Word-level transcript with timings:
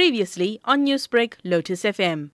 Previously 0.00 0.62
on 0.64 0.86
Newsbreak, 0.86 1.34
Lotus 1.44 1.82
FM. 1.82 2.30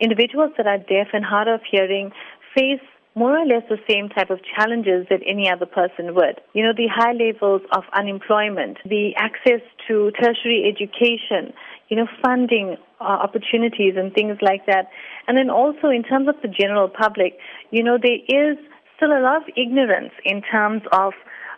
Individuals 0.00 0.52
that 0.56 0.68
are 0.68 0.78
deaf 0.78 1.08
and 1.12 1.24
hard 1.24 1.48
of 1.48 1.60
hearing 1.68 2.12
face 2.54 2.78
more 3.16 3.36
or 3.36 3.44
less 3.44 3.64
the 3.68 3.78
same 3.90 4.08
type 4.08 4.30
of 4.30 4.38
challenges 4.54 5.04
that 5.10 5.18
any 5.26 5.50
other 5.50 5.66
person 5.66 6.14
would. 6.14 6.40
You 6.52 6.62
know, 6.62 6.72
the 6.72 6.86
high 6.86 7.10
levels 7.10 7.62
of 7.72 7.82
unemployment, 7.92 8.78
the 8.84 9.16
access 9.16 9.62
to 9.88 10.12
tertiary 10.12 10.62
education, 10.62 11.52
you 11.88 11.96
know, 11.96 12.06
funding 12.24 12.76
uh, 13.00 13.02
opportunities 13.02 13.94
and 13.96 14.14
things 14.14 14.38
like 14.40 14.64
that. 14.66 14.86
And 15.26 15.36
then 15.36 15.50
also 15.50 15.88
in 15.88 16.04
terms 16.04 16.28
of 16.28 16.36
the 16.40 16.46
general 16.46 16.88
public, 16.88 17.36
you 17.72 17.82
know, 17.82 17.98
there 18.00 18.22
is 18.28 18.58
still 18.94 19.10
a 19.10 19.18
lot 19.18 19.42
of 19.42 19.48
ignorance 19.56 20.12
in 20.24 20.40
terms 20.40 20.82
of 20.92 21.14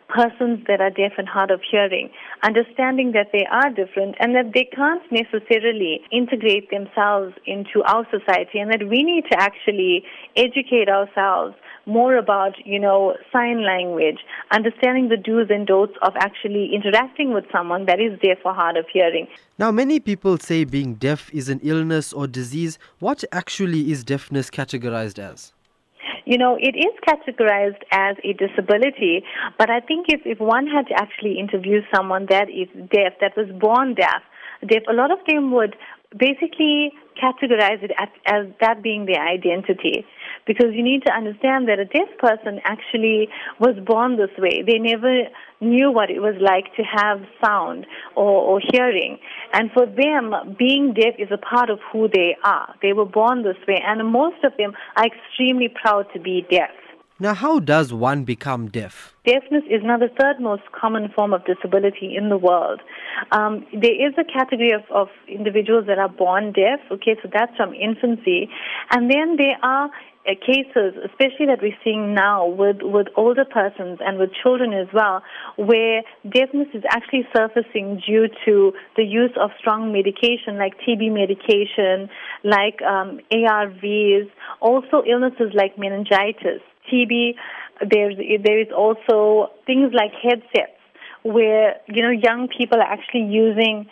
persons 0.09 0.65
that 0.67 0.81
are 0.81 0.91
deaf 0.91 1.13
and 1.19 1.29
hard 1.29 1.51
of 1.51 1.61
hearing, 1.71 2.11
understanding 2.43 3.13
that 3.13 3.29
they 3.33 3.47
are 3.51 3.71
different 3.71 4.15
and 4.21 4.35
that 4.35 4.53
they 4.55 4.65
can't 4.65 5.03
necessarily 5.13 6.01
integrate 6.11 6.71
themselves 6.71 7.35
into 7.47 7.83
our 7.85 8.07
society 8.11 8.59
and 8.59 8.73
that 8.73 8.89
we 8.89 9.03
need 9.03 9.25
to 9.31 9.39
actually 9.39 10.03
educate 10.37 10.89
ourselves 10.89 11.55
more 11.87 12.17
about, 12.17 12.53
you 12.65 12.79
know, 12.79 13.17
sign 13.33 13.65
language, 13.65 14.19
understanding 14.51 15.09
the 15.09 15.17
do's 15.17 15.49
and 15.51 15.67
don'ts 15.67 15.95
of 16.03 16.13
actually 16.17 16.71
interacting 16.75 17.33
with 17.33 17.45
someone 17.51 17.87
that 17.87 17.99
is 17.99 18.19
deaf 18.21 18.39
or 18.45 18.55
hard 18.55 18.77
of 18.77 18.85
hearing. 18.93 19.27
Now, 19.59 19.71
many 19.71 19.99
people 19.99 20.39
say 20.39 20.65
being 20.65 20.95
deaf 20.95 21.31
is 21.33 21.49
an 21.49 21.61
illness 21.63 22.13
or 22.13 22.27
disease. 22.27 22.79
What 22.99 23.25
actually 23.33 23.91
is 23.91 24.05
deafness 24.05 24.51
categorized 24.51 25.19
as? 25.19 25.53
You 26.29 26.37
know, 26.37 26.59
it 26.61 26.77
is 26.77 26.93
categorized 27.09 27.81
as 27.91 28.17
a 28.23 28.35
disability, 28.35 29.25
but 29.57 29.71
I 29.71 29.81
think 29.81 30.07
if, 30.11 30.21
if 30.27 30.39
one 30.39 30.67
had 30.67 30.87
to 30.89 30.95
actually 30.95 31.39
interview 31.39 31.81
someone 31.95 32.27
that 32.29 32.51
is 32.51 32.69
deaf, 32.93 33.15
that 33.23 33.33
was 33.35 33.49
born 33.59 33.95
deaf, 33.95 34.21
deaf, 34.61 34.83
a 34.91 34.93
lot 34.93 35.11
of 35.11 35.21
them 35.27 35.53
would 35.53 35.75
basically 36.13 36.93
categorize 37.17 37.83
it 37.83 37.93
as, 37.99 38.09
as 38.27 38.47
that 38.61 38.83
being 38.83 39.07
their 39.07 39.27
identity. 39.27 40.05
Because 40.49 40.73
you 40.73 40.83
need 40.83 41.03
to 41.07 41.13
understand 41.13 41.69
that 41.69 41.79
a 41.79 41.85
deaf 41.85 42.09
person 42.19 42.59
actually 42.65 43.29
was 43.61 43.77
born 43.87 44.17
this 44.17 44.31
way. 44.39 44.65
They 44.67 44.79
never 44.79 45.29
knew 45.61 45.93
what 45.93 46.11
it 46.11 46.21
was 46.21 46.35
like 46.41 46.75
to 46.77 46.83
have 46.83 47.21
sound 47.45 47.87
or, 48.17 48.25
or 48.25 48.61
hearing. 48.73 49.19
And 49.53 49.71
for 49.73 49.87
them, 49.87 50.57
being 50.59 50.95
deaf 50.95 51.15
is 51.19 51.29
a 51.31 51.39
part 51.39 51.69
of 51.69 51.79
who 51.93 52.09
they 52.09 52.37
are. 52.43 52.75
They 52.83 52.95
were 52.95 53.05
born 53.05 53.43
this 53.43 53.61
way. 53.69 53.81
And 53.85 54.11
most 54.11 54.43
of 54.43 54.53
them 54.57 54.73
are 54.97 55.05
extremely 55.05 55.69
proud 55.69 56.07
to 56.15 56.19
be 56.19 56.47
deaf. 56.51 56.71
Now, 57.21 57.35
how 57.35 57.59
does 57.59 57.93
one 57.93 58.23
become 58.23 58.69
deaf? 58.69 59.17
Deafness 59.27 59.65
is 59.69 59.83
now 59.83 59.99
the 59.99 60.07
third 60.21 60.39
most 60.39 60.63
common 60.71 61.09
form 61.17 61.35
of 61.35 61.45
disability 61.45 62.15
in 62.17 62.29
the 62.29 62.39
world. 62.39 62.81
Um, 63.33 63.67
there 63.73 63.91
is 64.07 64.15
a 64.17 64.23
category 64.23 64.71
of, 64.71 64.83
of 64.95 65.09
individuals 65.27 65.87
that 65.89 65.99
are 65.99 66.09
born 66.09 66.53
deaf, 66.53 66.79
okay, 66.93 67.17
so 67.21 67.29
that's 67.33 67.57
from 67.57 67.75
infancy. 67.75 68.49
And 68.93 69.11
then 69.11 69.35
there 69.37 69.59
are 69.65 69.91
uh, 70.29 70.35
cases, 70.47 70.95
especially 71.05 71.47
that 71.47 71.59
we're 71.61 71.77
seeing 71.83 72.15
now 72.15 72.47
with, 72.47 72.77
with 72.83 73.09
older 73.17 73.45
persons 73.45 73.99
and 74.01 74.19
with 74.19 74.31
children 74.41 74.73
as 74.73 74.87
well, 74.95 75.21
where 75.57 76.03
deafness 76.23 76.69
is 76.73 76.85
actually 76.91 77.27
surfacing 77.35 78.01
due 78.07 78.29
to 78.45 78.73
the 78.97 79.03
use 79.03 79.35
of 79.41 79.51
strong 79.59 79.91
medication 79.91 80.57
like 80.57 80.75
TB 80.87 81.13
medication, 81.13 82.09
like 82.45 82.81
um, 82.83 83.19
ARVs, 83.33 84.31
also 84.61 85.03
illnesses 85.05 85.51
like 85.55 85.77
meningitis. 85.77 86.63
TB, 86.93 87.35
there's, 87.91 88.17
there 88.45 88.61
is 88.61 88.69
also 88.77 89.53
things 89.67 89.93
like 89.93 90.13
headsets 90.23 90.73
where, 91.23 91.77
you 91.89 92.03
know, 92.03 92.11
young 92.11 92.49
people 92.49 92.79
are 92.79 92.91
actually 92.91 93.25
using 93.25 93.87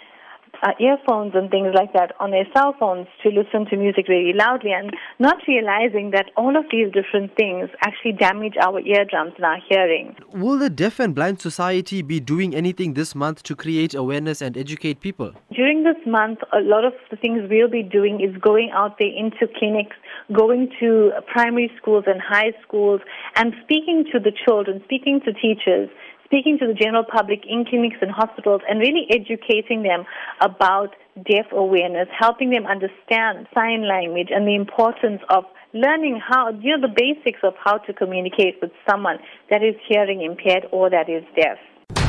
uh, 0.62 0.72
earphones 0.80 1.32
and 1.34 1.50
things 1.50 1.68
like 1.74 1.92
that 1.92 2.12
on 2.20 2.30
their 2.30 2.46
cell 2.54 2.74
phones 2.78 3.06
to 3.22 3.30
listen 3.30 3.66
to 3.70 3.76
music 3.76 4.08
really 4.08 4.32
loudly 4.32 4.72
and 4.72 4.94
not 5.18 5.36
realizing 5.48 6.10
that 6.10 6.30
all 6.36 6.56
of 6.56 6.64
these 6.70 6.92
different 6.92 7.34
things 7.36 7.68
actually 7.84 8.12
damage 8.12 8.54
our 8.60 8.80
eardrums 8.80 9.32
and 9.36 9.44
our 9.44 9.58
hearing. 9.68 10.14
Will 10.32 10.58
the 10.58 10.70
Deaf 10.70 11.00
and 11.00 11.14
Blind 11.14 11.40
Society 11.40 12.02
be 12.02 12.20
doing 12.20 12.54
anything 12.54 12.94
this 12.94 13.14
month 13.14 13.42
to 13.44 13.56
create 13.56 13.94
awareness 13.94 14.40
and 14.40 14.56
educate 14.56 15.00
people? 15.00 15.32
During 15.52 15.84
this 15.84 15.96
month, 16.06 16.40
a 16.52 16.60
lot 16.60 16.84
of 16.84 16.92
the 17.10 17.16
things 17.16 17.42
we'll 17.50 17.70
be 17.70 17.82
doing 17.82 18.20
is 18.20 18.36
going 18.40 18.70
out 18.72 18.96
there 18.98 19.08
into 19.08 19.46
clinics, 19.58 19.96
going 20.32 20.70
to 20.80 21.12
primary 21.32 21.70
schools 21.76 22.04
and 22.06 22.20
high 22.20 22.52
schools, 22.66 23.00
and 23.36 23.52
speaking 23.62 24.04
to 24.12 24.18
the 24.18 24.32
children, 24.46 24.80
speaking 24.84 25.20
to 25.24 25.32
teachers 25.32 25.88
speaking 26.26 26.58
to 26.58 26.66
the 26.66 26.74
general 26.74 27.04
public 27.04 27.40
in 27.48 27.64
clinics 27.64 27.96
and 28.02 28.10
hospitals 28.10 28.60
and 28.68 28.80
really 28.80 29.06
educating 29.10 29.82
them 29.82 30.04
about 30.40 30.94
deaf 31.24 31.46
awareness, 31.52 32.08
helping 32.12 32.50
them 32.50 32.66
understand 32.66 33.46
sign 33.54 33.88
language 33.88 34.28
and 34.30 34.46
the 34.46 34.54
importance 34.54 35.22
of 35.30 35.44
learning 35.72 36.20
how, 36.20 36.50
you 36.60 36.76
know, 36.76 36.86
the 36.86 36.92
basics 36.94 37.40
of 37.42 37.54
how 37.62 37.78
to 37.78 37.92
communicate 37.92 38.56
with 38.60 38.70
someone 38.88 39.16
that 39.50 39.62
is 39.62 39.74
hearing 39.88 40.22
impaired 40.22 40.66
or 40.72 40.90
that 40.90 41.08
is 41.08 41.24
deaf. 41.34 41.58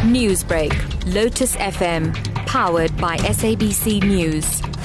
Newsbreak, 0.04 0.74
Lotus 1.14 1.56
FM, 1.58 2.14
powered 2.48 2.96
by 2.98 3.18
SABC 3.18 4.04
News. 4.04 4.77